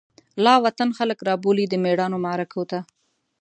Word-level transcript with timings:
لاوطن 0.43 0.89
خلک 0.97 1.19
رابولی، 1.27 1.65
دمیړانومعرکوته 1.73 2.79